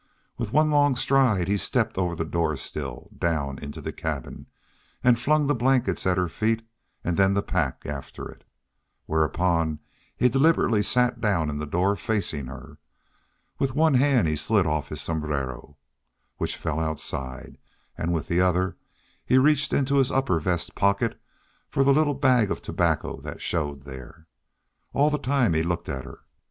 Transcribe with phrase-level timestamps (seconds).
[0.35, 4.47] With one long stride he stepped over the doorsill, down into the cabin,
[5.03, 6.63] and flung the blankets at her feet
[7.03, 8.43] and then the pack after it.
[9.05, 9.77] Whereupon
[10.17, 12.79] he deliberately sat down in the door, facing her.
[13.59, 15.77] With one hand he slid off his sombrero,
[16.37, 17.59] which fell outside,
[17.95, 18.77] and with the other
[19.23, 21.21] he reached in his upper vest pocket
[21.69, 24.25] for the little bag of tobacco that showed there.
[24.93, 26.21] All the time he looked at her.